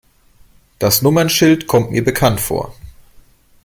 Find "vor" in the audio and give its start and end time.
2.39-2.73